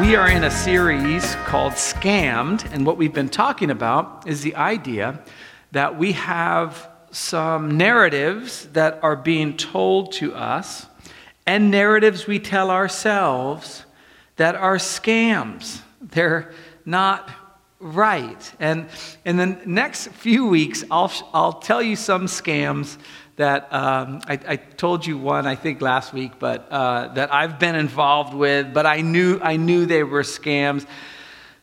[0.00, 4.56] We are in a series called Scammed, and what we've been talking about is the
[4.56, 5.22] idea
[5.70, 10.86] that we have some narratives that are being told to us
[11.46, 13.84] and narratives we tell ourselves
[14.34, 15.80] that are scams.
[16.00, 16.52] They're
[16.84, 17.30] not
[17.78, 18.52] right.
[18.58, 18.88] And
[19.24, 22.98] in the next few weeks, I'll, I'll tell you some scams
[23.36, 27.58] that um, I, I, told you one, I think, last week, but uh, that I've
[27.58, 30.86] been involved with, but I knew, I knew they were scams.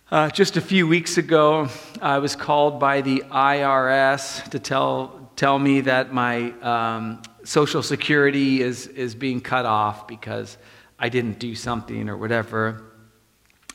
[0.10, 1.68] Uh, just a few weeks ago,
[2.02, 8.62] I was called by the IRS to tell, tell me that my um, Social Security
[8.62, 10.58] is, is being cut off because
[10.98, 12.84] I didn't do something or whatever.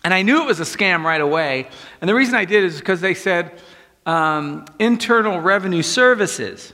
[0.05, 1.69] And I knew it was a scam right away.
[2.01, 3.61] And the reason I did is because they said
[4.07, 6.73] um, Internal Revenue Services.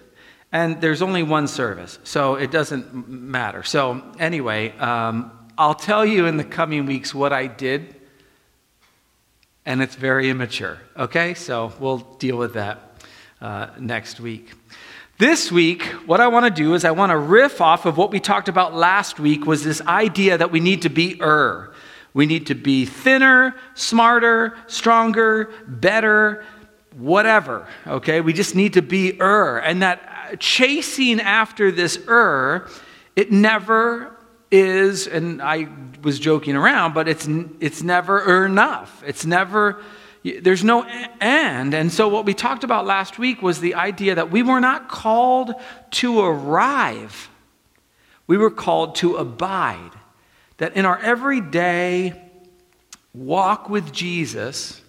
[0.50, 3.62] And there's only one service, so it doesn't matter.
[3.62, 7.94] So, anyway, um, I'll tell you in the coming weeks what I did,
[9.66, 11.34] and it's very immature, okay?
[11.34, 13.02] So, we'll deal with that
[13.42, 14.52] uh, next week.
[15.18, 18.10] This week, what I want to do is I want to riff off of what
[18.10, 21.74] we talked about last week was this idea that we need to be er.
[22.14, 26.44] We need to be thinner, smarter, stronger, better,
[26.96, 28.20] whatever, okay?
[28.20, 29.58] We just need to be er.
[29.58, 32.68] And that chasing after this er,
[33.16, 34.16] it never
[34.50, 35.68] is, and I
[36.02, 37.28] was joking around, but it's,
[37.60, 39.02] it's never enough.
[39.06, 39.82] It's never,
[40.22, 40.86] there's no
[41.20, 41.74] end.
[41.74, 44.88] And so, what we talked about last week was the idea that we were not
[44.88, 45.54] called
[45.92, 47.28] to arrive,
[48.26, 49.92] we were called to abide
[50.58, 52.20] that in our everyday
[53.14, 54.82] walk with Jesus,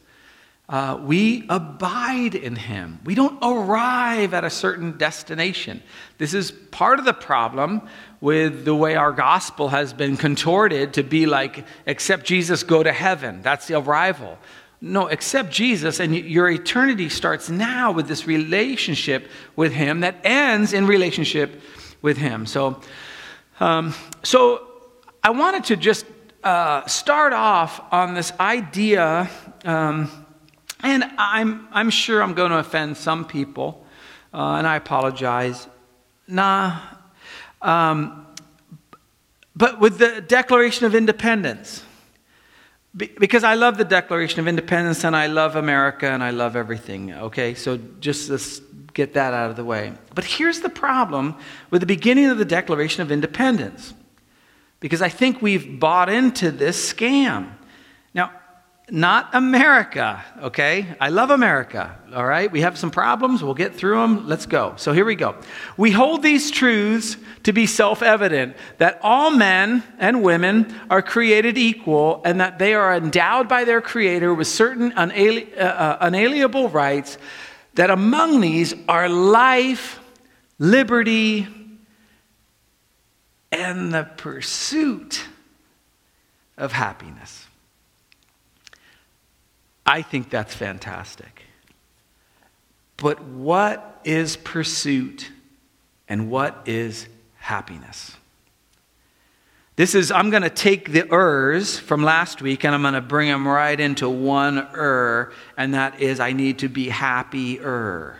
[0.70, 3.00] uh, we abide in him.
[3.03, 5.81] We don't arrive at a certain destination.
[6.20, 7.81] This is part of the problem
[8.22, 12.94] with the way our gospel has been contorted to be like, accept Jesus, go to
[12.94, 13.42] heaven.
[13.42, 14.38] That's the arrival.
[14.81, 20.71] No, accept Jesus, and your eternity starts now with this relationship with Him that ends
[20.71, 21.61] in relationship
[22.02, 22.45] with Him.
[22.45, 22.80] So,
[23.60, 24.67] um, so
[25.21, 26.05] I wanted to just
[26.44, 29.30] uh, start off on this idea,
[29.65, 30.10] um,
[30.82, 33.86] and I'm, I'm sure I'm going to offend some people,
[34.34, 35.67] uh, and I apologize.
[36.28, 36.80] Nah.
[37.62, 38.26] Um,
[39.56, 41.84] but with the Declaration of Independence,
[42.95, 47.14] because I love the Declaration of Independence and I love America and I love everything,
[47.14, 47.54] okay?
[47.54, 48.60] So just let's
[48.94, 49.94] get that out of the way.
[50.16, 51.36] But here's the problem
[51.70, 53.94] with the beginning of the Declaration of Independence
[54.80, 57.52] because I think we've bought into this scam.
[58.92, 60.95] Not America, okay?
[61.00, 62.52] I love America, all right?
[62.52, 64.27] We have some problems, we'll get through them.
[64.27, 64.73] Let's go.
[64.77, 65.36] So here we go.
[65.77, 71.58] We hold these truths to be self evident that all men and women are created
[71.58, 76.70] equal and that they are endowed by their Creator with certain unali- uh, uh, unalienable
[76.70, 77.17] rights,
[77.76, 80.00] that among these are life,
[80.58, 81.48] liberty,
[83.52, 85.26] and the pursuit
[86.58, 87.48] of happiness.
[89.89, 91.42] I think that's fantastic.
[92.98, 95.32] But what is pursuit
[96.08, 97.08] and what is
[97.38, 98.16] happiness?
[99.77, 103.02] This is, I'm going to take the ers from last week and I'm going to
[103.02, 108.17] bring them right into one er, and that is I need to be happier.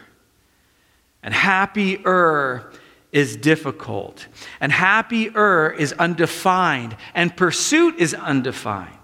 [1.22, 2.72] And happier
[3.12, 4.26] is difficult,
[4.60, 8.99] and happier is undefined, and pursuit is undefined.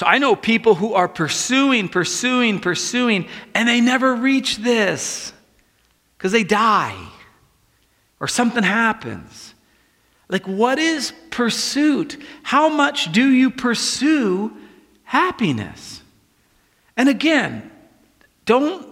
[0.00, 5.30] So I know people who are pursuing, pursuing, pursuing, and they never reach this
[6.16, 6.96] because they die
[8.18, 9.54] or something happens.
[10.30, 12.16] Like, what is pursuit?
[12.42, 14.56] How much do you pursue
[15.04, 16.00] happiness?
[16.96, 17.70] And again,
[18.46, 18.88] don't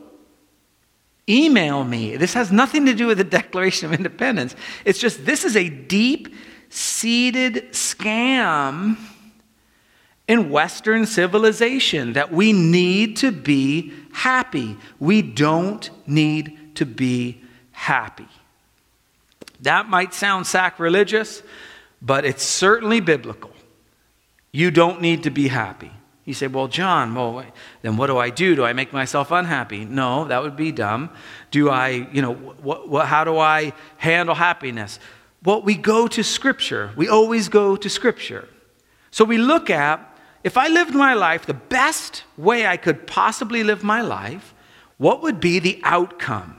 [1.27, 2.19] email me.
[2.19, 4.55] This has nothing to do with the Declaration of Independence.
[4.85, 6.35] It's just this is a deep
[6.69, 8.99] seated scam
[10.29, 14.77] in Western civilization that we need to be happy.
[15.01, 17.41] We don't need to be
[17.73, 18.29] happy.
[19.63, 21.43] That might sound sacrilegious,
[22.03, 23.51] but it's certainly biblical.
[24.53, 25.91] You don't need to be happy.
[26.25, 27.43] You say, Well, John, well,
[27.81, 28.55] then what do I do?
[28.55, 29.87] Do I make myself unhappy?
[29.87, 31.11] No, that would be dumb.
[31.51, 35.01] Do I, you know, what, what, how do I handle happiness?
[35.43, 36.93] Well, we go to Scripture.
[36.97, 38.47] We always go to Scripture.
[39.11, 40.08] So we look at
[40.45, 44.55] if I lived my life the best way I could possibly live my life,
[44.97, 46.59] what would be the outcome?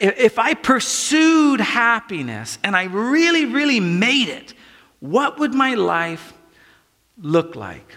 [0.00, 4.54] if I pursued happiness and I really, really made it,
[5.00, 6.34] what would my life
[7.20, 7.96] look like?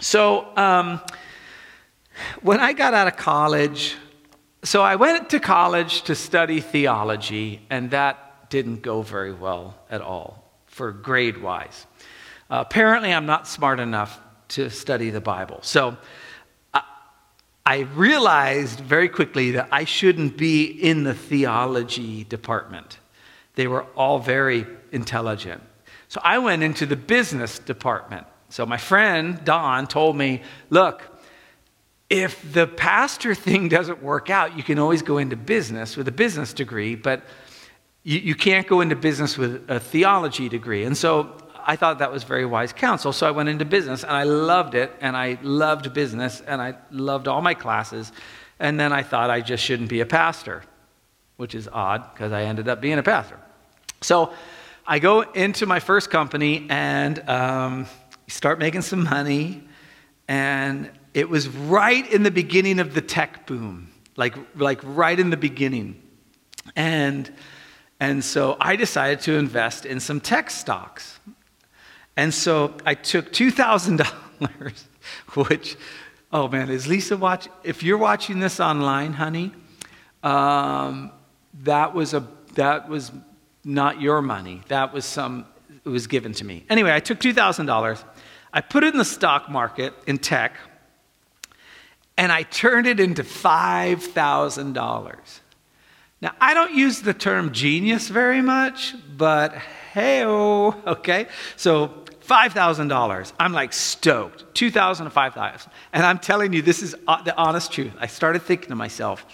[0.00, 1.00] So, um,
[2.42, 3.96] when I got out of college,
[4.62, 10.00] so I went to college to study theology, and that didn't go very well at
[10.00, 11.86] all for grade wise.
[12.50, 15.58] Apparently, I'm not smart enough to study the Bible.
[15.62, 15.96] So
[16.72, 16.82] I,
[17.64, 22.98] I realized very quickly that I shouldn't be in the theology department.
[23.56, 25.62] They were all very intelligent.
[26.08, 28.26] So I went into the business department.
[28.48, 31.02] So my friend Don told me, look,
[32.08, 36.12] if the pastor thing doesn't work out, you can always go into business with a
[36.12, 37.24] business degree, but
[38.04, 40.84] you, you can't go into business with a theology degree.
[40.84, 41.36] And so
[41.68, 43.12] I thought that was very wise counsel.
[43.12, 46.76] So I went into business and I loved it and I loved business and I
[46.92, 48.12] loved all my classes.
[48.60, 50.62] And then I thought I just shouldn't be a pastor,
[51.36, 53.38] which is odd because I ended up being a pastor.
[54.00, 54.32] So
[54.86, 57.86] I go into my first company and um,
[58.28, 59.64] start making some money.
[60.28, 65.30] And it was right in the beginning of the tech boom, like, like right in
[65.30, 66.00] the beginning.
[66.76, 67.28] And,
[67.98, 71.18] and so I decided to invest in some tech stocks.
[72.16, 74.84] And so I took $2,000,
[75.48, 75.76] which,
[76.32, 77.52] oh man, is Lisa watching?
[77.62, 79.52] If you're watching this online, honey,
[80.22, 81.12] um,
[81.62, 83.12] that was a that was
[83.64, 84.62] not your money.
[84.68, 85.46] That was some
[85.84, 86.64] it was given to me.
[86.68, 88.04] Anyway, I took $2,000.
[88.52, 90.56] I put it in the stock market in tech
[92.16, 95.40] and I turned it into $5,000.
[96.22, 99.52] Now, I don't use the term genius very much, but
[99.92, 101.26] hey, okay?
[101.56, 103.32] So $5,000.
[103.38, 104.54] I'm like stoked.
[104.54, 105.72] 2,000 to 5,000.
[105.92, 107.92] And I'm telling you, this is uh, the honest truth.
[107.98, 109.24] I started thinking to myself,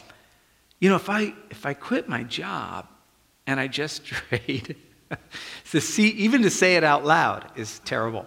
[0.80, 2.88] you know, if I, if I quit my job
[3.46, 4.76] and I just trade,
[5.70, 8.26] to see, even to say it out loud is terrible.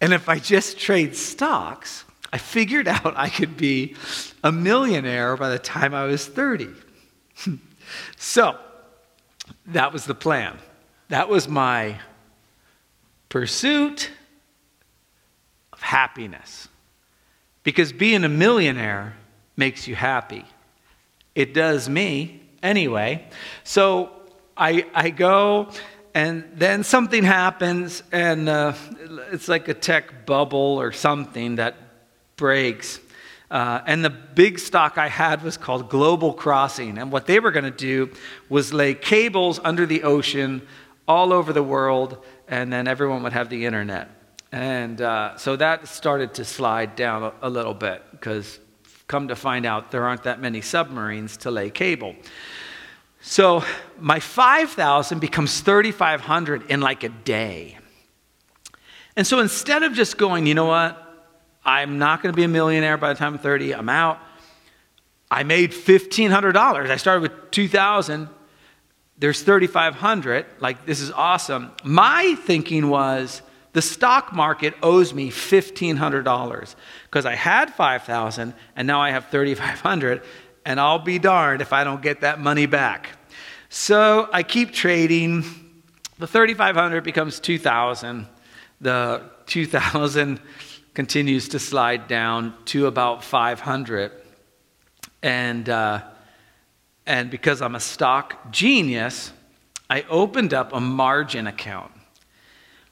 [0.00, 3.96] And if I just trade stocks, I figured out I could be
[4.42, 6.68] a millionaire by the time I was 30.
[8.16, 8.58] so
[9.66, 10.58] that was the plan.
[11.08, 12.00] That was my
[13.28, 14.10] pursuit
[15.72, 16.68] of happiness.
[17.62, 19.16] Because being a millionaire
[19.56, 20.44] makes you happy.
[21.34, 23.26] It does me anyway.
[23.64, 24.10] So
[24.56, 25.68] I, I go,
[26.14, 28.72] and then something happens, and uh,
[29.32, 31.76] it's like a tech bubble or something that
[32.36, 33.00] breaks.
[33.50, 36.98] Uh, and the big stock I had was called Global Crossing.
[36.98, 38.10] And what they were going to do
[38.48, 40.62] was lay cables under the ocean
[41.06, 44.08] all over the world and then everyone would have the internet.
[44.52, 48.58] And uh, so that started to slide down a, a little bit because,
[49.08, 52.14] come to find out, there aren't that many submarines to lay cable.
[53.20, 53.64] So
[53.98, 57.78] my 5,000 becomes 3,500 in like a day.
[59.16, 61.02] And so instead of just going, you know what,
[61.64, 64.20] I'm not going to be a millionaire by the time I'm 30, I'm out.
[65.28, 66.90] I made $1,500.
[66.90, 68.28] I started with 2,000
[69.18, 70.46] there's 3,500.
[70.60, 71.72] Like, this is awesome.
[71.82, 73.42] My thinking was
[73.72, 76.74] the stock market owes me $1,500
[77.04, 80.22] because I had 5,000 and now I have 3,500,
[80.64, 83.10] and I'll be darned if I don't get that money back.
[83.68, 85.44] So I keep trading.
[86.18, 88.26] The 3,500 becomes 2,000.
[88.80, 90.40] The 2,000
[90.94, 94.12] continues to slide down to about 500.
[95.22, 96.02] And, uh,
[97.06, 99.32] and because I'm a stock genius,
[99.88, 101.92] I opened up a margin account.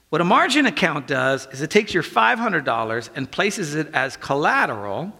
[0.09, 5.11] What a margin account does is it takes your $500 and places it as collateral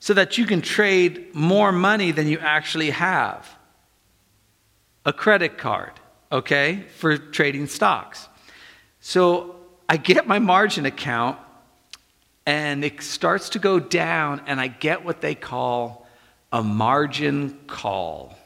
[0.00, 3.46] so that you can trade more money than you actually have.
[5.04, 5.92] A credit card,
[6.32, 8.28] okay, for trading stocks.
[9.00, 9.56] So
[9.88, 11.38] I get my margin account
[12.46, 16.07] and it starts to go down, and I get what they call
[16.52, 18.36] a margin call.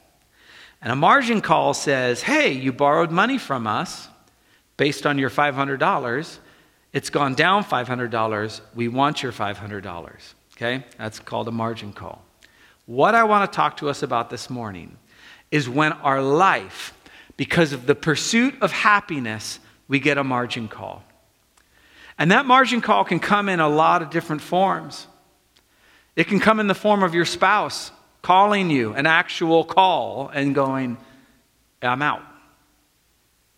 [0.80, 4.08] And a margin call says, hey, you borrowed money from us
[4.76, 6.38] based on your $500.
[6.92, 8.60] It's gone down $500.
[8.74, 10.12] We want your $500.
[10.56, 10.84] Okay?
[10.98, 12.24] That's called a margin call.
[12.86, 14.96] What I want to talk to us about this morning
[15.50, 16.94] is when our life,
[17.36, 21.04] because of the pursuit of happiness, we get a margin call.
[22.18, 25.06] And that margin call can come in a lot of different forms.
[26.16, 27.90] It can come in the form of your spouse
[28.20, 30.96] calling you, an actual call, and going,
[31.82, 32.22] I'm out.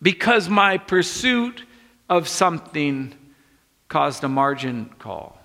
[0.01, 1.63] Because my pursuit
[2.09, 3.13] of something
[3.87, 5.39] caused a margin call.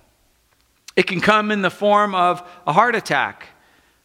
[0.97, 3.49] It can come in the form of a heart attack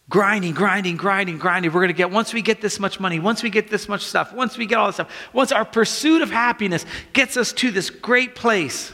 [0.09, 1.71] grinding, grinding, grinding, grinding.
[1.71, 4.03] We're going to get, once we get this much money, once we get this much
[4.03, 7.71] stuff, once we get all this stuff, once our pursuit of happiness gets us to
[7.71, 8.93] this great place,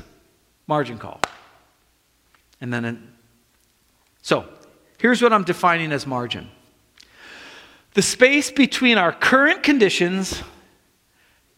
[0.68, 1.20] margin call.
[2.62, 3.11] And then,
[4.22, 4.48] so
[4.98, 6.50] here's what I'm defining as margin
[7.94, 10.42] the space between our current conditions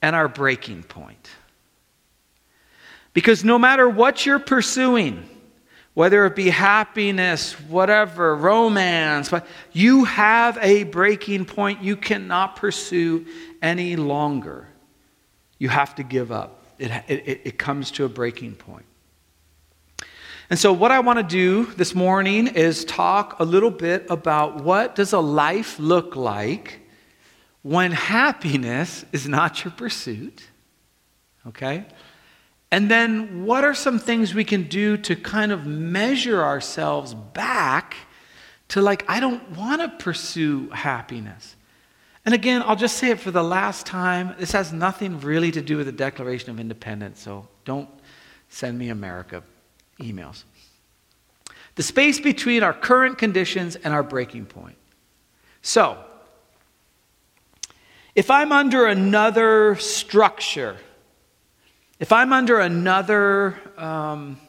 [0.01, 1.29] and our breaking point.
[3.13, 5.29] Because no matter what you're pursuing,
[5.93, 9.31] whether it be happiness, whatever, romance,
[9.71, 13.27] you have a breaking point you cannot pursue
[13.61, 14.67] any longer.
[15.59, 16.63] You have to give up.
[16.79, 18.85] It, it, it comes to a breaking point.
[20.53, 24.63] And so what I want to do this morning is talk a little bit about
[24.63, 26.79] what does a life look like
[27.63, 30.43] when happiness is not your pursuit.
[31.47, 31.87] Okay?
[32.69, 37.95] And then, what are some things we can do to kind of measure ourselves back
[38.67, 41.55] to, like, I don't want to pursue happiness?
[42.25, 44.35] And again, I'll just say it for the last time.
[44.37, 47.89] This has nothing really to do with the Declaration of Independence, so don't
[48.49, 49.41] send me America
[49.99, 50.43] emails.
[51.75, 54.77] The space between our current conditions and our breaking point.
[55.61, 55.97] So,
[58.15, 60.77] if I'm under another structure,
[61.99, 64.39] if I'm under another um,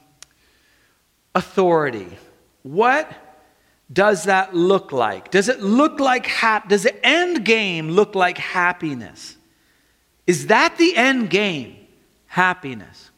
[1.35, 2.09] authority,
[2.63, 3.11] what
[3.93, 5.31] does that look like?
[5.31, 9.37] Does it look like hap- does the end game look like happiness?
[10.27, 11.77] Is that the end game?
[12.27, 13.11] Happiness.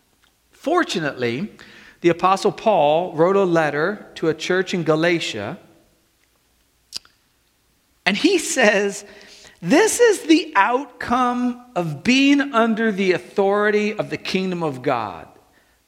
[0.50, 1.50] Fortunately,
[2.06, 5.58] the apostle Paul wrote a letter to a church in Galatia
[8.04, 9.04] and he says
[9.60, 15.26] this is the outcome of being under the authority of the kingdom of God.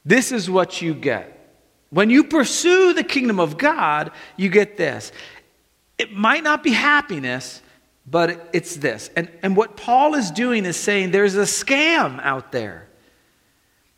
[0.04, 1.54] This is what you get.
[1.90, 5.12] When you pursue the kingdom of God, you get this.
[5.98, 7.62] It might not be happiness,
[8.04, 9.08] but it's this.
[9.14, 12.87] And, and what Paul is doing is saying there's a scam out there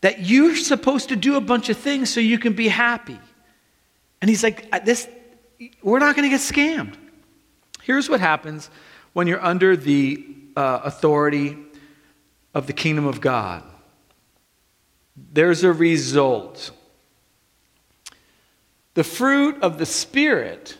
[0.00, 3.18] that you're supposed to do a bunch of things so you can be happy.
[4.20, 5.08] And he's like, this,
[5.82, 6.96] we're not going to get scammed.
[7.82, 8.70] Here's what happens
[9.12, 10.24] when you're under the
[10.56, 11.56] uh, authority
[12.54, 13.62] of the kingdom of God.
[15.32, 16.70] There's a result.
[18.94, 20.76] The fruit of the Spirit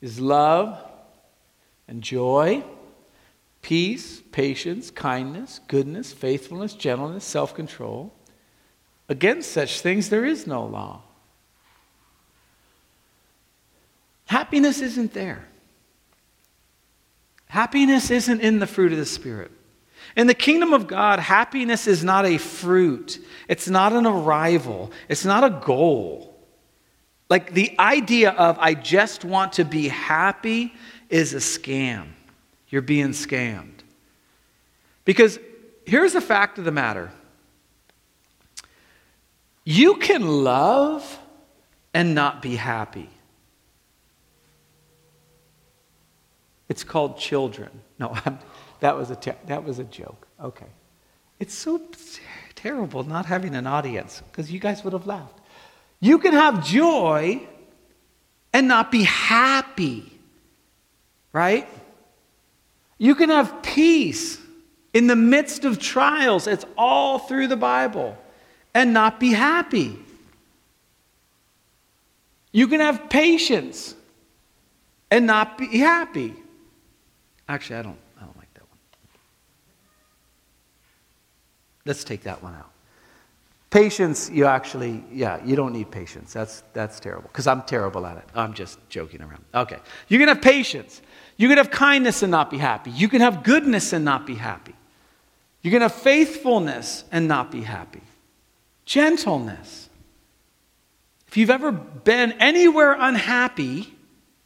[0.00, 0.78] is love
[1.88, 2.62] and joy,
[3.62, 8.12] peace, patience, kindness, goodness, faithfulness, gentleness, self control.
[9.08, 11.02] Against such things, there is no law.
[14.26, 15.44] Happiness isn't there.
[17.46, 19.50] Happiness isn't in the fruit of the Spirit.
[20.16, 25.24] In the kingdom of God, happiness is not a fruit, it's not an arrival, it's
[25.24, 26.36] not a goal.
[27.28, 30.74] Like the idea of, I just want to be happy,
[31.08, 32.06] is a scam.
[32.70, 33.80] You're being scammed.
[35.04, 35.38] Because
[35.84, 37.10] here's the fact of the matter
[39.64, 41.18] you can love
[41.92, 43.10] and not be happy.
[46.68, 47.68] It's called children.
[47.98, 48.16] No,
[48.80, 50.26] that was a ter- that was a joke.
[50.40, 50.66] Okay.
[51.40, 51.80] It's so
[52.54, 55.40] terrible not having an audience because you guys would have laughed.
[55.98, 57.40] You can have joy
[58.52, 60.18] and not be happy.
[61.32, 61.68] Right?
[63.00, 64.38] You can have peace
[64.92, 66.46] in the midst of trials.
[66.46, 68.16] It's all through the Bible
[68.74, 69.98] and not be happy.
[72.52, 73.94] You can have patience
[75.10, 76.34] and not be happy.
[77.48, 78.78] Actually, I don't, I don't like that one.
[81.86, 82.70] Let's take that one out.
[83.70, 86.34] Patience, you actually, yeah, you don't need patience.
[86.34, 88.24] That's, that's terrible because I'm terrible at it.
[88.34, 89.42] I'm just joking around.
[89.54, 89.78] Okay.
[90.08, 91.00] You can have patience.
[91.40, 92.90] You can have kindness and not be happy.
[92.90, 94.74] You can have goodness and not be happy.
[95.62, 98.02] You can have faithfulness and not be happy.
[98.84, 99.88] Gentleness.
[101.28, 103.90] If you've ever been anywhere unhappy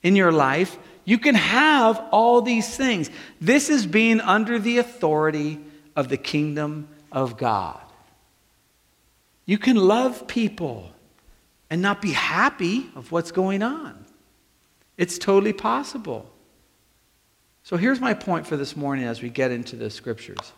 [0.05, 3.11] in your life, you can have all these things.
[3.41, 5.59] This is being under the authority
[5.97, 7.81] of the kingdom of God.
[9.47, 10.93] You can love people
[11.69, 14.07] and not be happy of what's going on.
[14.97, 16.31] It's totally possible.
[17.65, 20.53] So here's my point for this morning as we get into the scriptures.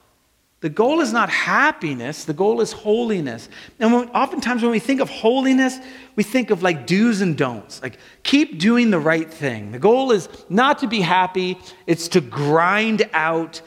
[0.60, 3.48] The goal is not happiness, the goal is holiness.
[3.78, 5.78] And when, oftentimes when we think of holiness,
[6.16, 7.80] we think of like do's and don'ts.
[7.80, 9.70] Like keep doing the right thing.
[9.70, 13.62] The goal is not to be happy, it's to grind out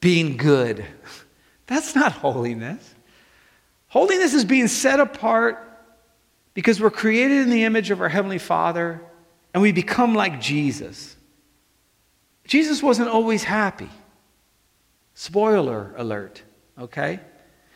[0.00, 0.84] being good.
[1.66, 2.94] That's not holiness.
[3.88, 5.62] Holiness is being set apart
[6.52, 9.00] because we're created in the image of our Heavenly Father
[9.54, 11.15] and we become like Jesus.
[12.46, 13.90] Jesus wasn't always happy.
[15.14, 16.42] Spoiler alert,
[16.78, 17.20] okay?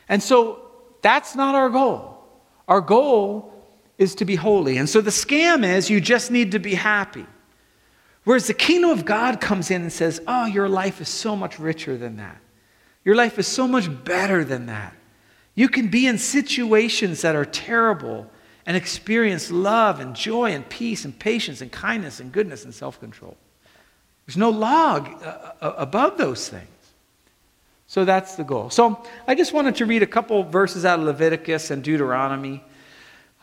[0.09, 0.71] And so
[1.03, 2.25] that's not our goal.
[2.69, 3.53] Our goal
[3.99, 4.77] is to be holy.
[4.77, 7.27] And so the scam is you just need to be happy.
[8.25, 11.59] Whereas the kingdom of God comes in and says, Oh, your life is so much
[11.59, 12.41] richer than that.
[13.05, 14.95] Your life is so much better than that.
[15.55, 18.31] You can be in situations that are terrible
[18.67, 23.01] and experience love and joy and peace and patience and kindness and goodness and self
[23.01, 23.37] control.
[24.31, 26.69] There's no log uh, uh, above those things.
[27.89, 28.71] So that's the goal.
[28.71, 32.63] So I just wanted to read a couple verses out of Leviticus and Deuteronomy,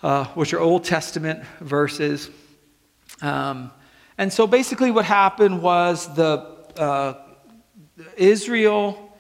[0.01, 2.29] uh, which are Old Testament verses.
[3.22, 3.70] Um,
[4.17, 7.15] and so basically, what happened was the uh,
[8.15, 9.13] Israel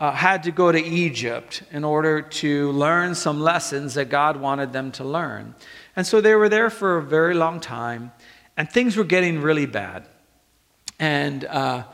[0.00, 4.72] uh, had to go to Egypt in order to learn some lessons that God wanted
[4.72, 5.54] them to learn.
[5.94, 8.10] And so they were there for a very long time,
[8.56, 10.08] and things were getting really bad.
[10.98, 11.84] And uh,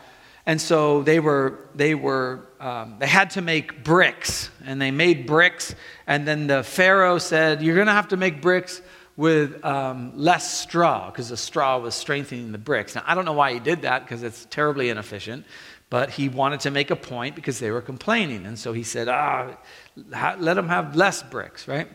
[0.47, 5.27] and so they were they were um, they had to make bricks, and they made
[5.27, 5.75] bricks.
[6.07, 8.83] And then the Pharaoh said, "You're going to have to make bricks."
[9.17, 12.95] With um, less straw, because the straw was strengthening the bricks.
[12.95, 15.45] Now, I don't know why he did that, because it's terribly inefficient.
[15.91, 18.47] But he wanted to make a point because they were complaining.
[18.47, 19.57] And so he said, ah,
[19.97, 21.89] let them have less bricks, right?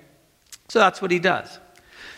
[0.68, 1.60] So that's what he does.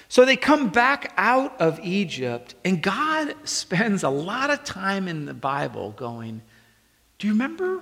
[0.07, 5.25] So they come back out of Egypt, and God spends a lot of time in
[5.25, 6.41] the Bible going,
[7.17, 7.81] Do you remember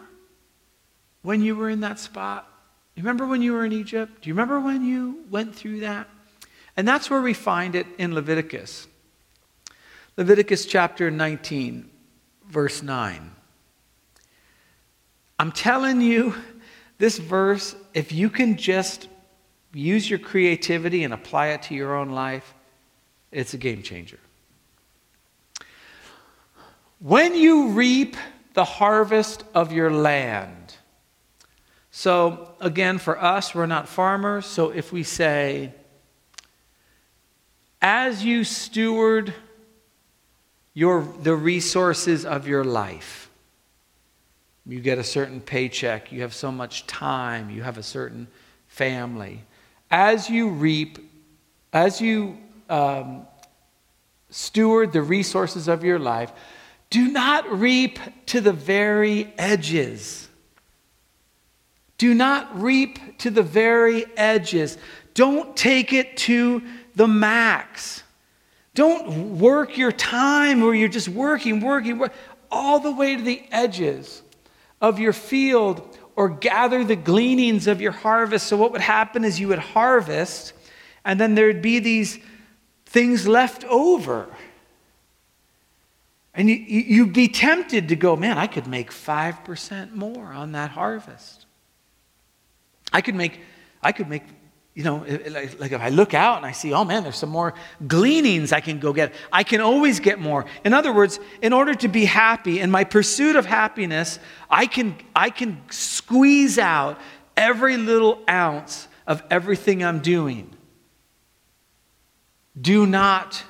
[1.22, 2.48] when you were in that spot?
[2.96, 4.22] Do you remember when you were in Egypt?
[4.22, 6.08] Do you remember when you went through that?
[6.77, 8.88] And that's where we find it in Leviticus.
[10.15, 11.89] Leviticus chapter 19,
[12.48, 13.32] verse 9.
[15.39, 16.36] I'm telling you,
[17.00, 19.08] this verse, if you can just
[19.74, 22.53] use your creativity and apply it to your own life,
[23.32, 24.20] it's a game changer.
[27.00, 28.15] When you reap
[28.53, 30.75] the harvest of your land,
[31.92, 35.74] so again, for us, we're not farmers, so if we say,
[37.81, 39.33] as you steward
[40.74, 43.29] your, the resources of your life,
[44.66, 48.27] you get a certain paycheck, you have so much time, you have a certain
[48.68, 49.44] family.
[49.96, 50.98] As you reap,
[51.72, 52.36] as you
[52.68, 53.27] um,
[54.32, 56.32] steward the resources of your life,
[56.90, 60.27] do not reap to the very edges.
[62.00, 64.79] Do not reap to the very edges.
[65.14, 66.64] Don't take it to
[66.96, 68.01] the max.
[68.74, 72.18] Don't work your time where you're just working, working, working
[72.50, 74.24] all the way to the edges
[74.82, 78.47] of your field or gather the gleanings of your harvest.
[78.47, 80.53] So, what would happen is you would harvest,
[81.03, 82.19] and then there'd be these
[82.85, 84.27] things left over.
[86.35, 90.71] And you, you'd be tempted to go, man, I could make 5% more on that
[90.71, 91.45] harvest.
[92.91, 93.39] I could make,
[93.81, 94.23] I could make
[94.75, 95.05] you know,
[95.59, 97.53] like if I look out and I see, oh man, there's some more
[97.88, 99.14] gleanings I can go get.
[99.31, 100.46] I can always get more.
[100.66, 104.18] In other words, in order to be happy, in my pursuit of happiness,
[104.50, 107.00] I can, I can squeeze out
[107.38, 110.50] every little ounce of everything I'm doing.
[112.59, 113.44] Do not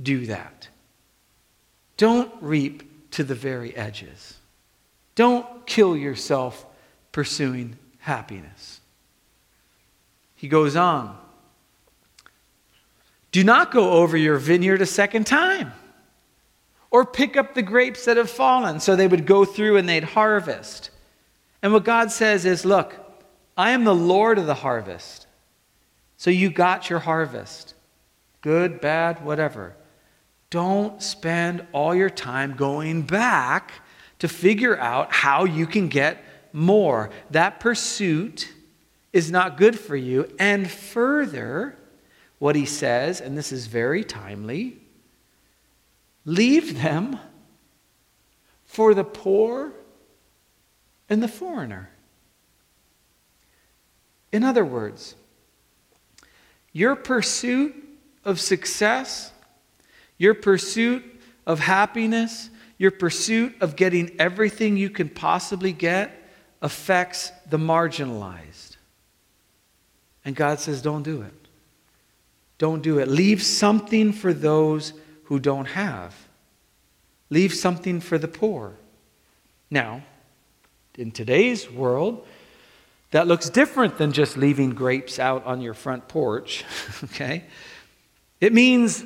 [0.00, 0.68] do that.
[1.98, 4.38] Don't reap to the very edges.
[5.14, 6.64] Don't kill yourself
[7.12, 8.73] pursuing happiness.
[10.44, 11.16] He goes on.
[13.32, 15.72] Do not go over your vineyard a second time
[16.90, 18.78] or pick up the grapes that have fallen.
[18.78, 20.90] So they would go through and they'd harvest.
[21.62, 22.94] And what God says is, Look,
[23.56, 25.26] I am the Lord of the harvest.
[26.18, 27.72] So you got your harvest.
[28.42, 29.74] Good, bad, whatever.
[30.50, 33.72] Don't spend all your time going back
[34.18, 37.08] to figure out how you can get more.
[37.30, 38.50] That pursuit
[39.14, 40.28] is not good for you.
[40.40, 41.78] And further,
[42.40, 44.80] what he says, and this is very timely
[46.26, 47.18] leave them
[48.64, 49.72] for the poor
[51.08, 51.90] and the foreigner.
[54.32, 55.14] In other words,
[56.72, 57.74] your pursuit
[58.24, 59.32] of success,
[60.16, 61.04] your pursuit
[61.46, 62.48] of happiness,
[62.78, 66.30] your pursuit of getting everything you can possibly get
[66.62, 68.73] affects the marginalized.
[70.24, 71.34] And God says, don't do it.
[72.58, 73.08] Don't do it.
[73.08, 74.92] Leave something for those
[75.24, 76.14] who don't have.
[77.30, 78.74] Leave something for the poor.
[79.70, 80.02] Now,
[80.96, 82.26] in today's world,
[83.10, 86.64] that looks different than just leaving grapes out on your front porch,
[87.04, 87.44] okay?
[88.40, 89.04] It means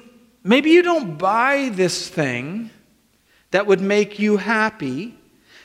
[0.48, 2.70] Maybe you don't buy this thing
[3.50, 5.14] that would make you happy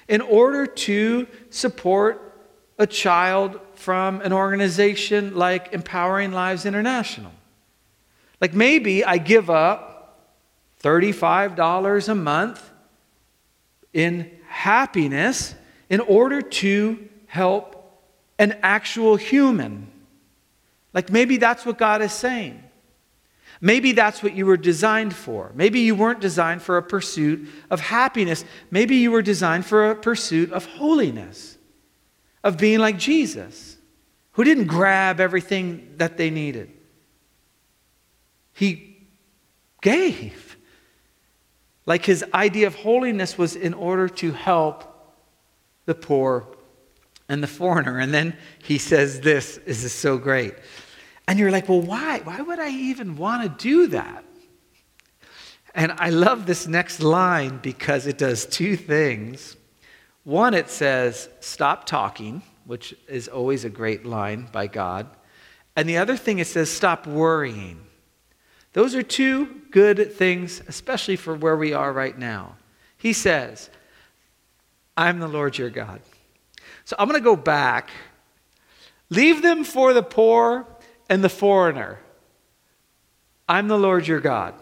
[0.09, 2.33] in order to support
[2.77, 7.31] a child from an organization like Empowering Lives International.
[8.41, 10.19] Like maybe I give up
[10.83, 12.71] $35 a month
[13.93, 15.55] in happiness
[15.89, 17.73] in order to help
[18.38, 19.88] an actual human.
[20.93, 22.62] Like maybe that's what God is saying.
[23.62, 25.51] Maybe that's what you were designed for.
[25.55, 28.43] Maybe you weren't designed for a pursuit of happiness.
[28.69, 31.57] Maybe you were designed for a pursuit of holiness,
[32.43, 33.77] of being like Jesus,
[34.34, 36.71] who didn't grab everything that they needed.
[38.53, 39.08] He
[39.82, 40.58] gave.
[41.86, 45.15] Like his idea of holiness was in order to help
[45.86, 46.47] the poor
[47.29, 47.99] and the foreigner.
[47.99, 50.53] And then he says this, this is so great.
[51.27, 52.19] And you're like, well, why?
[52.23, 54.23] Why would I even want to do that?
[55.75, 59.56] And I love this next line because it does two things.
[60.23, 65.07] One, it says, stop talking, which is always a great line by God.
[65.75, 67.86] And the other thing, it says, stop worrying.
[68.73, 72.55] Those are two good things, especially for where we are right now.
[72.97, 73.69] He says,
[74.95, 76.01] I'm the Lord your God.
[76.86, 77.89] So I'm going to go back.
[79.09, 80.67] Leave them for the poor
[81.09, 81.99] and the foreigner.
[83.47, 84.55] I'm the Lord your God.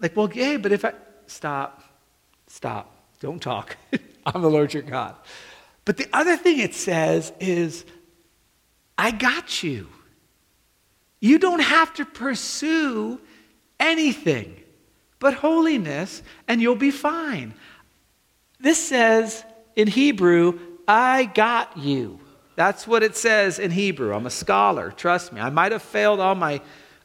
[0.00, 0.92] Like, well, yeah, but if I.
[1.26, 1.84] Stop.
[2.48, 2.92] Stop.
[3.20, 3.76] Don't talk.
[4.34, 5.16] I'm the Lord your God.
[5.84, 7.84] But the other thing it says is,
[8.96, 9.88] I got you.
[11.20, 13.20] You don't have to pursue
[13.78, 14.56] anything
[15.18, 17.54] but holiness, and you'll be fine.
[18.58, 19.44] This says
[19.76, 22.20] in Hebrew, I got you.
[22.56, 24.14] That's what it says in Hebrew.
[24.14, 25.40] I'm a scholar, trust me.
[25.40, 26.60] I might have failed all my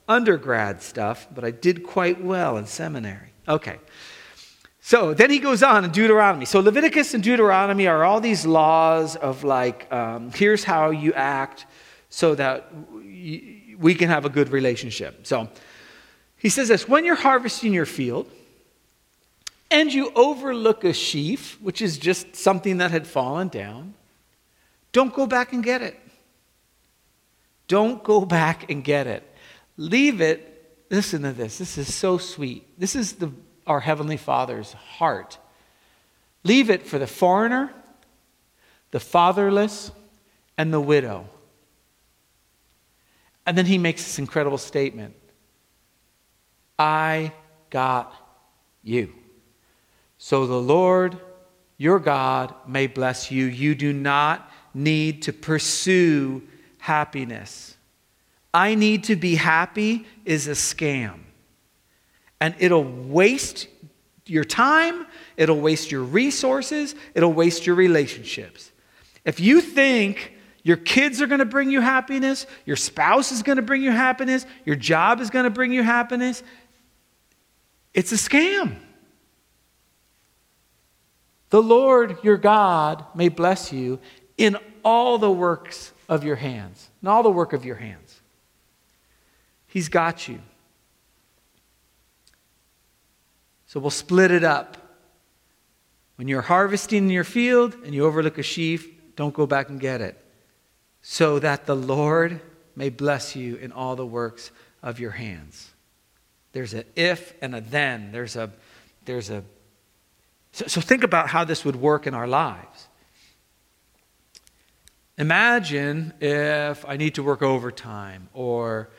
[0.08, 3.34] undergrad stuff, but I did quite well in seminary.
[3.48, 3.78] Okay.
[4.88, 6.46] So then he goes on in Deuteronomy.
[6.46, 11.66] So Leviticus and Deuteronomy are all these laws of like, um, here's how you act
[12.12, 15.26] so that we can have a good relationship.
[15.26, 15.50] So
[16.38, 18.30] he says this when you're harvesting your field
[19.72, 23.96] and you overlook a sheaf, which is just something that had fallen down,
[24.92, 26.00] don't go back and get it.
[27.68, 29.24] Don't go back and get it.
[29.78, 30.86] Leave it.
[30.92, 31.58] Listen to this.
[31.58, 32.80] This is so sweet.
[32.80, 33.32] This is the,
[33.68, 35.38] our Heavenly Father's heart.
[36.44, 37.74] Leave it for the foreigner,
[38.92, 39.92] the fatherless,
[40.58, 41.28] and the widow.
[43.46, 45.16] And then he makes this incredible statement
[46.78, 47.32] I
[47.70, 48.14] got
[48.84, 49.14] you.
[50.18, 51.20] So the Lord
[51.78, 53.46] your God may bless you.
[53.46, 56.44] You do not need to pursue
[56.78, 57.78] happiness.
[58.54, 61.20] I need to be happy is a scam.
[62.40, 63.68] And it'll waste
[64.26, 65.06] your time,
[65.38, 68.72] it'll waste your resources, it'll waste your relationships.
[69.24, 73.58] If you think your kids are going to bring you happiness, your spouse is going
[73.58, 76.42] to bring you happiness, your job is going to bring you happiness,
[77.94, 78.76] it's a scam.
[81.52, 84.00] The Lord your God may bless you
[84.38, 88.20] in all the works of your hands, in all the work of your hands.
[89.68, 90.42] He's got you.
[93.76, 94.78] So we'll split it up.
[96.16, 99.82] When you're harvesting in your field and you overlook a sheaf, don't go back and
[99.82, 100.18] get it.
[101.02, 102.40] So that the Lord
[102.78, 104.50] may bless you in all the works
[104.82, 105.74] of your hands.
[106.54, 108.14] There's a if and a then.
[108.14, 108.50] There's a
[109.04, 109.44] there's a
[110.54, 112.88] so, so think about how this would work in our lives.
[115.18, 118.90] Imagine if I need to work overtime or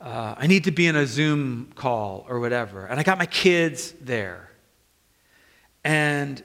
[0.00, 3.26] uh, I need to be in a Zoom call or whatever, and I got my
[3.26, 4.50] kids there.
[5.84, 6.42] And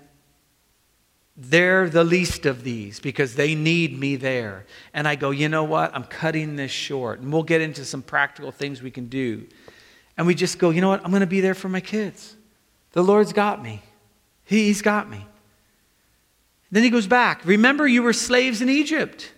[1.37, 4.65] they're the least of these because they need me there.
[4.93, 5.93] And I go, you know what?
[5.93, 7.19] I'm cutting this short.
[7.19, 9.45] And we'll get into some practical things we can do.
[10.17, 11.03] And we just go, you know what?
[11.03, 12.35] I'm going to be there for my kids.
[12.93, 13.81] The Lord's got me,
[14.45, 15.25] He's got me.
[16.71, 17.45] Then he goes back.
[17.45, 19.31] Remember, you were slaves in Egypt.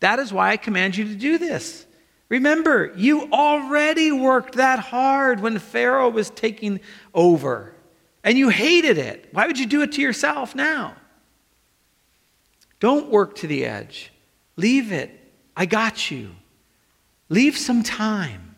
[0.00, 1.84] That is why I command you to do this.
[2.34, 6.80] Remember, you already worked that hard when Pharaoh was taking
[7.14, 7.76] over,
[8.24, 9.28] and you hated it.
[9.30, 10.96] Why would you do it to yourself now?
[12.80, 14.12] Don't work to the edge.
[14.56, 15.32] Leave it.
[15.56, 16.32] I got you.
[17.28, 18.56] Leave some time.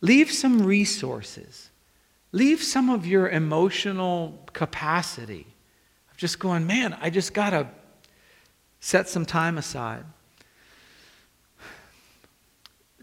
[0.00, 1.68] Leave some resources.
[2.32, 5.46] Leave some of your emotional capacity
[6.10, 7.68] of just going, man, I just got to
[8.80, 10.06] set some time aside.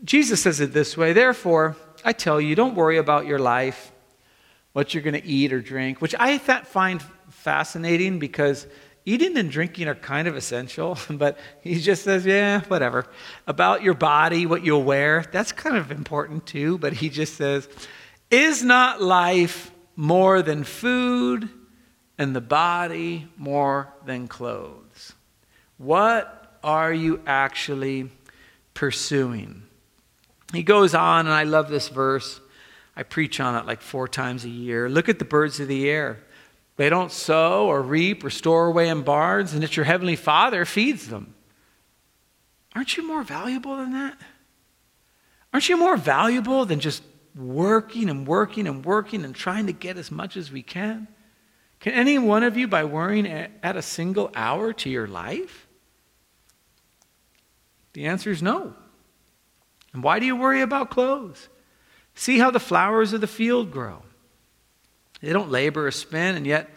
[0.03, 3.91] Jesus says it this way Therefore, I tell you, don't worry about your life,
[4.73, 8.67] what you're going to eat or drink, which I find fascinating because
[9.05, 13.05] eating and drinking are kind of essential, but he just says, yeah, whatever.
[13.47, 17.67] About your body, what you'll wear, that's kind of important too, but he just says,
[18.29, 21.49] is not life more than food
[22.17, 25.13] and the body more than clothes?
[25.77, 28.09] What are you actually
[28.73, 29.63] pursuing?
[30.51, 32.39] He goes on, and I love this verse.
[32.95, 34.89] I preach on it like four times a year.
[34.89, 36.23] Look at the birds of the air.
[36.75, 40.65] They don't sow or reap or store away in barns, and it's your heavenly Father
[40.65, 41.35] feeds them.
[42.75, 44.17] Aren't you more valuable than that?
[45.53, 47.03] Aren't you more valuable than just
[47.35, 51.07] working and working and working and trying to get as much as we can?
[51.79, 55.67] Can any one of you, by worrying, add a single hour to your life?
[57.93, 58.73] The answer is no.
[59.93, 61.49] And why do you worry about clothes?
[62.15, 64.04] See how the flowers of the field grow.
[65.21, 66.69] They don't labor or spin, and yet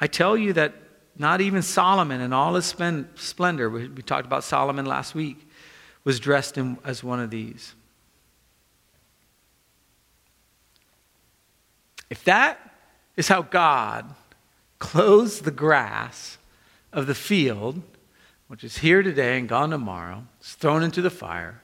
[0.00, 0.74] I tell you that
[1.16, 2.66] not even Solomon in all his
[3.16, 5.46] splendor, we talked about Solomon last week,
[6.04, 7.74] was dressed in, as one of these.
[12.08, 12.58] If that
[13.16, 14.14] is how God
[14.78, 16.38] clothes the grass
[16.92, 17.82] of the field,
[18.48, 21.62] which is here today and gone tomorrow, is thrown into the fire,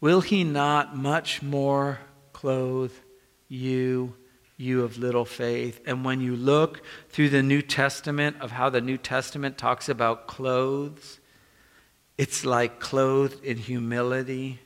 [0.00, 2.00] will he not much more
[2.32, 2.92] clothe
[3.48, 4.14] you,
[4.56, 5.80] you of little faith?
[5.86, 10.26] And when you look through the New Testament of how the New Testament talks about
[10.26, 11.20] clothes,
[12.16, 14.60] it's like clothed in humility,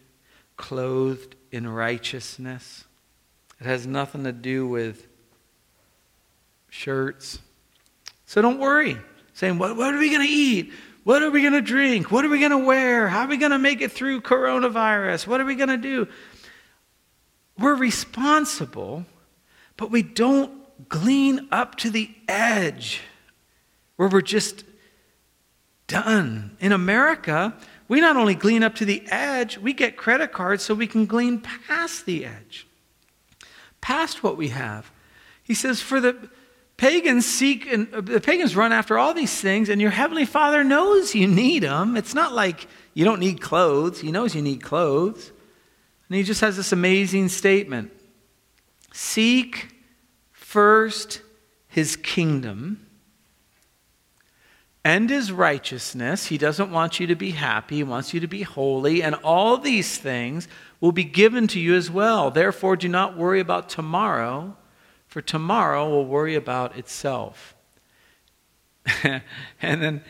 [0.57, 2.85] clothed in righteousness.
[3.61, 5.07] It has nothing to do with
[6.68, 7.38] shirts.
[8.27, 8.99] So don't worry,
[9.33, 10.73] saying, What, what are we going to eat?
[11.05, 12.11] What are we going to drink?
[12.11, 13.09] What are we going to wear?
[13.09, 15.27] How are we going to make it through coronavirus?
[15.27, 16.09] What are we going to do?
[17.59, 19.05] We're responsible,
[19.77, 23.03] but we don't glean up to the edge
[23.97, 24.64] where we're just
[25.87, 26.57] done.
[26.59, 27.55] In America,
[27.87, 31.05] we not only glean up to the edge, we get credit cards so we can
[31.05, 32.67] glean past the edge,
[33.83, 34.90] past what we have.
[35.43, 36.31] He says, For the
[36.77, 40.65] Pagans seek, and uh, the pagans run after all these things, and your heavenly Father
[40.65, 41.97] knows you need them.
[41.97, 45.31] It's not like you don't need clothes, He knows you need clothes.
[46.09, 47.93] And He just has this amazing statement
[48.93, 49.69] Seek
[50.33, 51.23] first
[51.69, 52.87] His kingdom
[54.85, 56.27] and His righteousness.
[56.27, 59.59] He doesn't want you to be happy, He wants you to be holy, and all
[59.59, 60.49] these things
[60.81, 62.33] will be given to you as well.
[62.33, 64.57] Therefore, do not worry about tomorrow
[65.14, 67.55] for tomorrow will worry about itself.
[69.05, 69.22] and
[69.62, 70.05] then,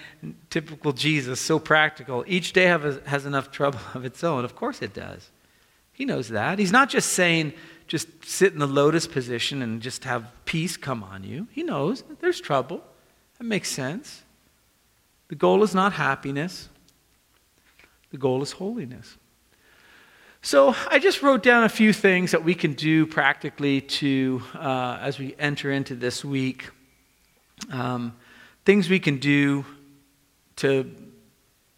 [0.48, 2.24] typical Jesus, so practical.
[2.26, 4.46] Each day have, has enough trouble of its own.
[4.46, 5.28] Of course it does.
[5.92, 6.58] He knows that.
[6.58, 7.52] He's not just saying,
[7.86, 11.48] just sit in the lotus position and just have peace come on you.
[11.50, 12.82] He knows there's trouble.
[13.36, 14.22] That makes sense.
[15.28, 16.70] The goal is not happiness,
[18.10, 19.18] the goal is holiness.
[20.44, 24.98] So I just wrote down a few things that we can do practically to, uh,
[25.00, 26.68] as we enter into this week,
[27.72, 28.14] um,
[28.66, 29.64] things we can do
[30.56, 30.94] to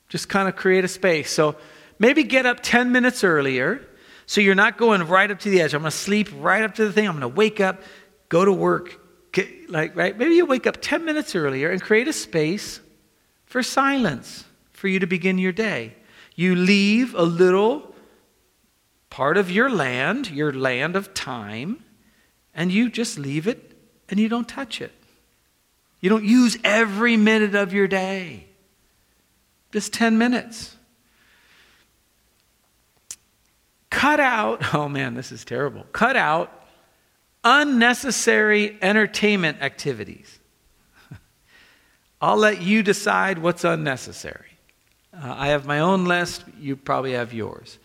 [0.09, 1.31] just kind of create a space.
[1.31, 1.55] So
[2.01, 3.87] maybe get up 10 minutes earlier
[4.27, 5.73] so you're not going right up to the edge.
[5.73, 7.07] I'm going to sleep right up to the thing.
[7.07, 7.83] I'm going to wake up,
[8.29, 9.01] go to work.
[9.31, 10.19] Get, like, right?
[10.19, 12.81] Maybe you wake up 10 minutes earlier and create a space
[13.45, 15.95] for silence for you to begin your day.
[16.35, 17.93] You leave a little
[19.17, 21.83] part of your land, your land of time,
[22.55, 23.73] and you just leave it
[24.11, 24.93] and you don't touch it.
[26.03, 28.45] You don't use every minute of your day,
[29.73, 30.77] just 10 minutes.
[33.89, 35.87] Cut out, oh man, this is terrible.
[35.93, 36.53] Cut out
[37.43, 40.41] unnecessary entertainment activities.
[42.21, 44.59] I'll let you decide what's unnecessary.
[45.15, 47.79] Uh, I have my own list, you probably have yours.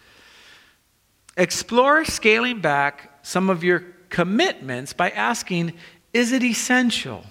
[1.38, 5.74] Explore scaling back some of your commitments by asking
[6.14, 7.24] Is it essential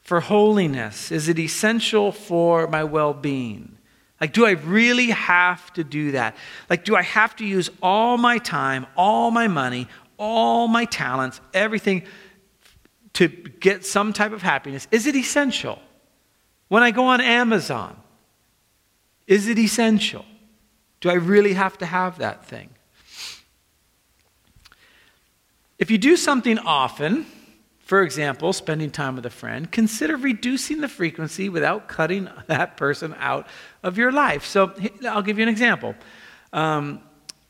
[0.00, 1.12] for holiness?
[1.12, 3.76] Is it essential for my well being?
[4.20, 6.34] Like, do I really have to do that?
[6.68, 9.86] Like, do I have to use all my time, all my money,
[10.18, 12.02] all my talents, everything
[13.12, 14.88] to get some type of happiness?
[14.90, 15.78] Is it essential?
[16.68, 17.96] When I go on Amazon,
[19.26, 20.24] is it essential?
[21.00, 22.70] Do I really have to have that thing?
[25.78, 27.24] If you do something often,
[27.78, 33.14] for example, spending time with a friend, consider reducing the frequency without cutting that person
[33.18, 33.46] out
[33.82, 34.44] of your life.
[34.44, 34.74] So
[35.08, 35.94] I'll give you an example.
[36.52, 37.00] Um,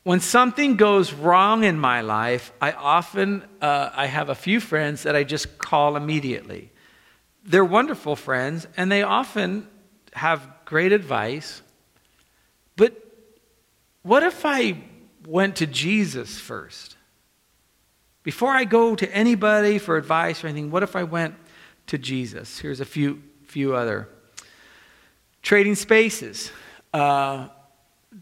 [0.03, 5.03] when something goes wrong in my life, I often uh, I have a few friends
[5.03, 6.71] that I just call immediately.
[7.43, 9.67] They're wonderful friends, and they often
[10.13, 11.61] have great advice.
[12.75, 12.93] But
[14.03, 14.83] what if I
[15.25, 16.95] went to Jesus first?
[18.29, 21.33] Before I go to anybody for advice or anything, what if I went
[21.87, 22.59] to Jesus?
[22.59, 24.07] Here's a few few other
[25.41, 26.51] trading spaces.
[26.93, 27.47] Uh,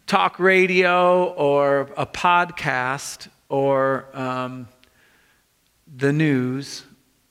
[0.06, 4.66] talk radio or a podcast or um,
[5.94, 6.84] the news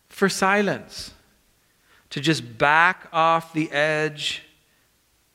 [0.10, 1.16] for silence.
[2.12, 4.44] To just back off the edge.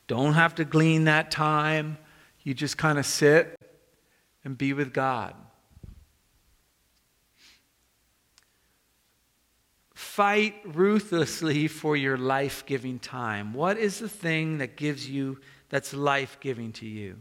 [0.07, 1.99] Don't have to glean that time.
[2.45, 3.59] You just kind of sit
[4.45, 5.35] and be with God.
[10.15, 13.55] Fight ruthlessly for your life giving time.
[13.55, 15.39] What is the thing that gives you
[15.73, 17.17] that's life giving to you.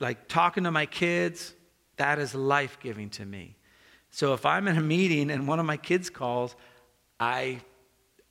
[0.00, 1.54] Like talking to my kids,
[1.96, 3.56] that is life giving to me.
[4.10, 6.56] So if I'm in a meeting and one of my kids calls,
[7.20, 7.60] I,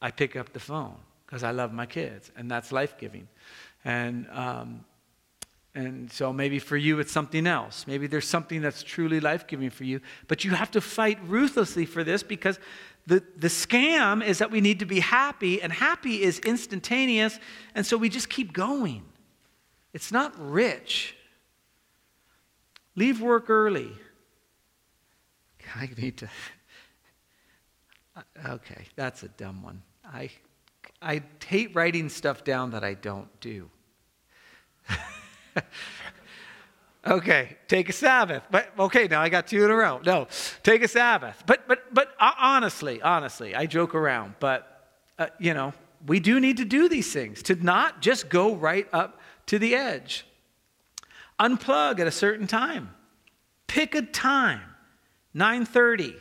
[0.02, 3.30] I pick up the phone because I love my kids, and that's life giving.
[3.86, 4.84] And, um,
[5.73, 7.88] and so maybe for you it's something else.
[7.88, 11.86] Maybe there's something that's truly life giving for you, but you have to fight ruthlessly
[11.86, 12.60] for this because
[13.10, 17.39] the, the scam is that we need to be happy, and happy is instantaneous,
[17.74, 19.04] and so we just keep going.
[19.93, 21.15] It's not rich.
[22.95, 23.91] Leave work early.
[25.76, 26.30] I need to.
[28.50, 29.82] Okay, that's a dumb one.
[30.04, 30.30] I,
[31.02, 33.69] I hate writing stuff down that I don't do.
[37.10, 38.43] Okay, take a Sabbath.
[38.52, 40.00] But okay, now I got two in a row.
[40.06, 40.28] No,
[40.62, 41.41] take a Sabbath.
[41.48, 45.74] But but but uh, honestly, honestly, I joke around, but uh, you know,
[46.06, 49.76] we do need to do these things to not just go right up to the
[49.76, 50.26] edge.
[51.39, 52.93] Unplug at a certain time.
[53.65, 54.62] Pick a time.
[55.36, 56.15] 9:30.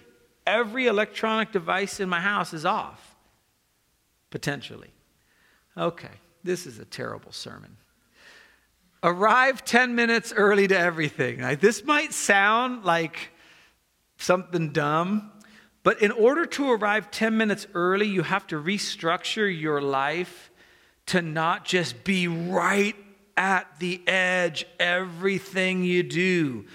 [0.46, 3.14] Every electronic device in my house is off.
[4.30, 4.92] Potentially.
[5.76, 6.08] Okay,
[6.42, 7.76] this is a terrible sermon.
[9.02, 11.38] Arrive 10 minutes early to everything.
[11.60, 13.30] This might sound like
[14.16, 15.30] something dumb,
[15.84, 20.50] but in order to arrive 10 minutes early, you have to restructure your life
[21.06, 22.96] to not just be right
[23.36, 26.66] at the edge everything you do.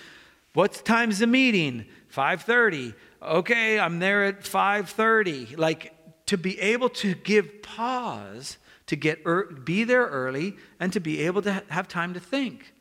[0.53, 1.85] What time's the meeting?
[2.07, 2.93] 5:30.
[3.21, 5.57] Okay, I'm there at 5:30.
[5.57, 5.93] Like
[6.27, 11.21] to be able to give pause to get er, be there early and to be
[11.21, 12.73] able to have time to think.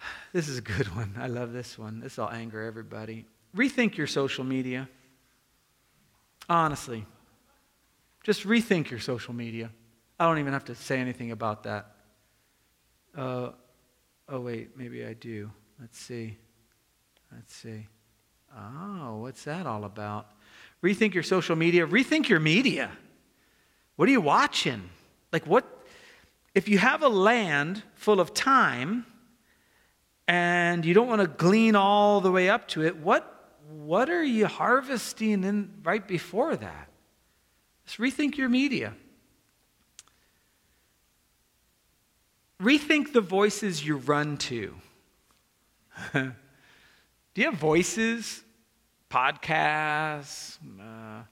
[0.32, 1.16] This is a good one.
[1.18, 1.98] I love this one.
[1.98, 3.26] This will anger everybody.
[3.56, 4.88] Rethink your social media.
[6.48, 7.04] Honestly.
[8.22, 9.70] Just rethink your social media.
[10.20, 11.96] I don't even have to say anything about that.
[13.16, 13.50] Uh,
[14.28, 15.50] oh, wait, maybe I do.
[15.80, 16.36] Let's see.
[17.32, 17.86] Let's see.
[18.56, 20.30] Oh, what's that all about?
[20.82, 21.86] Rethink your social media.
[21.86, 22.90] Rethink your media.
[23.96, 24.90] What are you watching?
[25.32, 25.66] Like, what?
[26.54, 29.06] If you have a land full of time
[30.26, 34.24] and you don't want to glean all the way up to it, what, what are
[34.24, 36.88] you harvesting in right before that?
[37.84, 38.94] Just rethink your media.
[42.60, 44.74] Rethink the voices you run to.
[46.12, 46.32] Do
[47.34, 48.42] you have voices?
[49.10, 50.58] Podcasts?
[50.78, 51.22] Uh,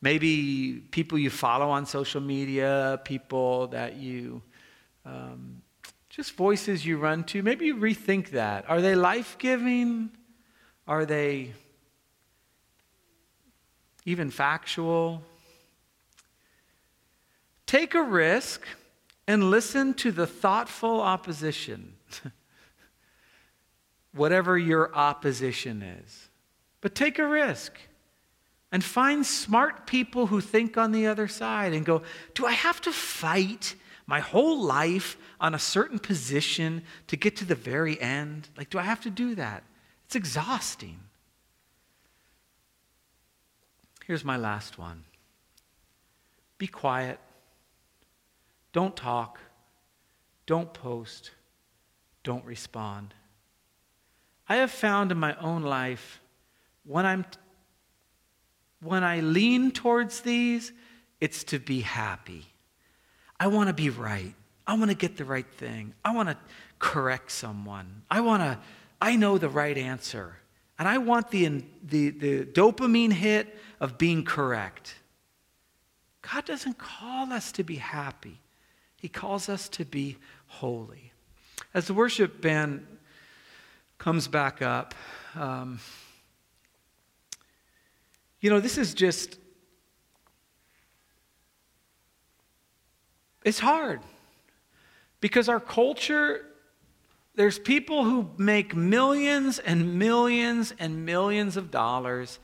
[0.00, 4.42] Maybe people you follow on social media, people that you,
[5.04, 5.62] um,
[6.08, 7.42] just voices you run to.
[7.42, 8.68] Maybe you rethink that.
[8.70, 10.10] Are they life giving?
[10.86, 11.52] Are they
[14.04, 15.22] even factual?
[17.66, 18.62] Take a risk
[19.26, 21.94] and listen to the thoughtful opposition,
[24.12, 26.28] whatever your opposition is.
[26.80, 27.74] But take a risk.
[28.70, 32.02] And find smart people who think on the other side and go,
[32.34, 33.74] Do I have to fight
[34.06, 38.48] my whole life on a certain position to get to the very end?
[38.56, 39.64] Like, do I have to do that?
[40.06, 41.00] It's exhausting.
[44.06, 45.04] Here's my last one
[46.56, 47.20] be quiet.
[48.72, 49.38] Don't talk.
[50.46, 51.30] Don't post.
[52.22, 53.14] Don't respond.
[54.48, 56.20] I have found in my own life
[56.84, 57.24] when I'm
[58.80, 60.72] when I lean towards these,
[61.20, 62.46] it's to be happy.
[63.40, 64.34] I want to be right.
[64.66, 65.94] I want to get the right thing.
[66.04, 66.36] I want to
[66.78, 68.02] correct someone.
[68.10, 68.58] I want to,
[69.00, 70.36] I know the right answer.
[70.78, 74.94] And I want the, the, the dopamine hit of being correct.
[76.22, 78.40] God doesn't call us to be happy,
[78.96, 80.16] He calls us to be
[80.46, 81.12] holy.
[81.74, 82.86] As the worship band
[83.98, 84.94] comes back up.
[85.34, 85.80] Um,
[88.40, 89.38] you know, this is just,
[93.44, 94.00] it's hard
[95.20, 96.44] because our culture,
[97.34, 102.38] there's people who make millions and millions and millions of dollars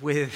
[0.00, 0.34] with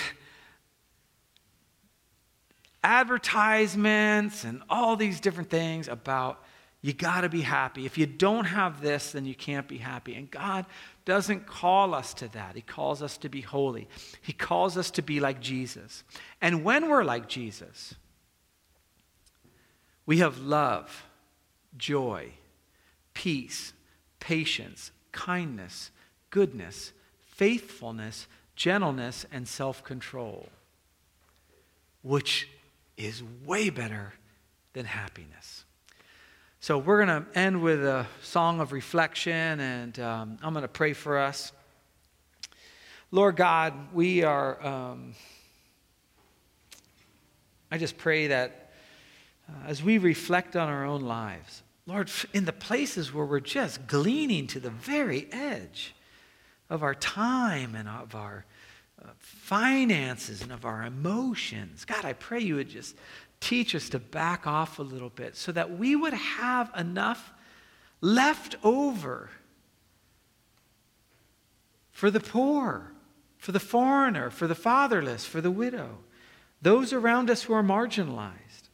[2.83, 6.43] advertisements and all these different things about
[6.81, 7.87] you got to be happy.
[7.87, 10.15] If you don't have this, then you can't be happy.
[10.17, 10.67] And God
[11.05, 12.55] doesn't call us to that.
[12.55, 13.89] He calls us to be holy.
[14.21, 16.05] He calls us to be like Jesus.
[16.41, 17.95] And when we're like Jesus,
[20.07, 21.07] we have love,
[21.77, 22.33] joy,
[23.15, 23.73] peace,
[24.21, 25.91] patience, kindness,
[26.31, 28.27] goodness, faithfulness,
[28.57, 30.49] gentleness, and self control,
[32.03, 32.49] which
[32.97, 34.15] is way better
[34.73, 35.65] than happiness.
[36.63, 40.69] So we're going to end with a song of reflection, and um, I'm going to
[40.69, 41.51] pray for us.
[43.11, 45.15] Lord God, we are, um,
[47.69, 48.71] I just pray that
[49.49, 53.89] uh, as we reflect on our own lives, Lord, in the places where we're just
[53.89, 55.97] gleaning to the very edge
[56.71, 58.45] of our time and of our
[59.05, 62.95] uh, finances and of our emotions, God, I pray you would just
[63.43, 67.33] teach us to back off a little bit so that we would have enough
[68.01, 69.31] left over
[71.91, 72.93] for the poor,
[73.37, 75.99] for the foreigner, for the fatherless, for the widow,
[76.63, 78.69] those around us who are marginalized.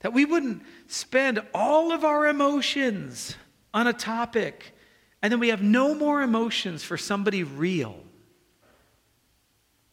[0.00, 3.36] That we wouldn't spend all of our emotions
[3.74, 4.74] on a topic
[5.22, 7.96] and then we have no more emotions for somebody real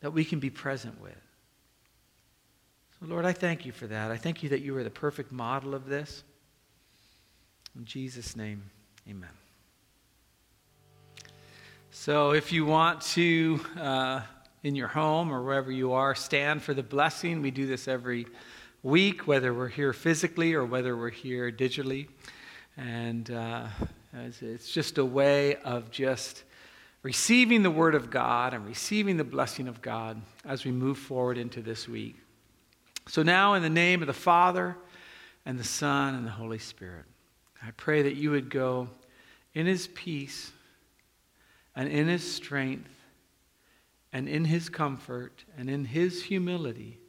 [0.01, 1.24] that we can be present with.
[3.07, 4.09] Lord, I thank you for that.
[4.09, 6.23] I thank you that you are the perfect model of this.
[7.77, 8.63] In Jesus' name,
[9.07, 9.29] amen.
[11.91, 14.21] So, if you want to, uh,
[14.63, 18.25] in your home or wherever you are, stand for the blessing, we do this every
[18.81, 22.07] week, whether we're here physically or whether we're here digitally.
[22.75, 23.67] And uh,
[24.13, 26.43] it's just a way of just
[27.03, 31.37] receiving the Word of God and receiving the blessing of God as we move forward
[31.37, 32.15] into this week.
[33.07, 34.75] So now, in the name of the Father,
[35.45, 37.05] and the Son, and the Holy Spirit,
[37.61, 38.89] I pray that you would go
[39.53, 40.51] in His peace,
[41.75, 42.89] and in His strength,
[44.11, 46.99] and in His comfort, and in His humility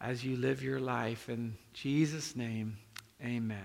[0.00, 1.28] as you live your life.
[1.28, 2.76] In Jesus' name,
[3.22, 3.58] amen.